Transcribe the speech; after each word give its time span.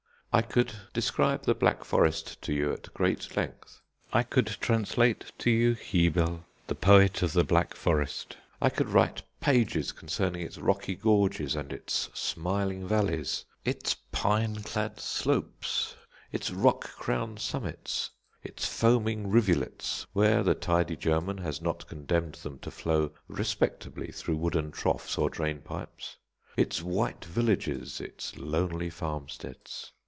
I 0.33 0.41
could 0.41 0.71
describe 0.93 1.43
the 1.43 1.53
Black 1.53 1.83
Forest 1.83 2.41
to 2.43 2.53
you 2.53 2.71
at 2.71 2.93
great 2.93 3.35
length. 3.35 3.81
I 4.13 4.23
could 4.23 4.47
translate 4.61 5.29
to 5.39 5.51
you 5.51 5.73
Hebel, 5.73 6.45
the 6.67 6.73
poet 6.73 7.21
of 7.21 7.33
the 7.33 7.43
Black 7.43 7.73
Forest. 7.75 8.37
I 8.61 8.69
could 8.69 8.87
write 8.87 9.23
pages 9.41 9.91
concerning 9.91 10.41
its 10.41 10.57
rocky 10.57 10.95
gorges 10.95 11.53
and 11.53 11.73
its 11.73 12.07
smiling 12.13 12.87
valleys, 12.87 13.43
its 13.65 13.97
pine 14.13 14.63
clad 14.63 15.01
slopes, 15.01 15.97
its 16.31 16.49
rock 16.49 16.85
crowned 16.95 17.41
summits, 17.41 18.09
its 18.41 18.65
foaming 18.65 19.27
rivulets 19.29 20.07
(where 20.13 20.43
the 20.43 20.55
tidy 20.55 20.95
German 20.95 21.39
has 21.39 21.61
not 21.61 21.89
condemned 21.89 22.35
them 22.35 22.57
to 22.59 22.71
flow 22.71 23.11
respectably 23.27 24.13
through 24.13 24.37
wooden 24.37 24.71
troughs 24.71 25.17
or 25.17 25.29
drainpipes), 25.29 26.15
its 26.55 26.81
white 26.81 27.25
villages, 27.25 27.99
its 27.99 28.37
lonely 28.37 28.89
farmsteads. 28.89 29.91